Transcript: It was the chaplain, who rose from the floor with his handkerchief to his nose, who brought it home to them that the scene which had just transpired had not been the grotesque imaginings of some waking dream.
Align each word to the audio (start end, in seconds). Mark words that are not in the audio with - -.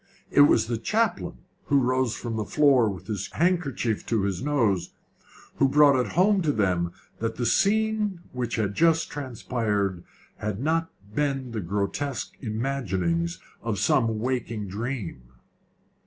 It 0.31 0.41
was 0.49 0.65
the 0.65 0.79
chaplain, 0.79 1.43
who 1.65 1.77
rose 1.79 2.15
from 2.17 2.35
the 2.35 2.43
floor 2.43 2.89
with 2.89 3.05
his 3.05 3.29
handkerchief 3.33 4.03
to 4.07 4.23
his 4.23 4.41
nose, 4.41 4.93
who 5.57 5.69
brought 5.69 5.95
it 5.95 6.13
home 6.13 6.41
to 6.41 6.51
them 6.51 6.91
that 7.19 7.35
the 7.35 7.45
scene 7.45 8.19
which 8.31 8.55
had 8.55 8.73
just 8.73 9.11
transpired 9.11 10.03
had 10.37 10.59
not 10.59 10.89
been 11.13 11.51
the 11.51 11.61
grotesque 11.61 12.31
imaginings 12.41 13.39
of 13.61 13.77
some 13.77 14.17
waking 14.17 14.67
dream. 14.67 15.21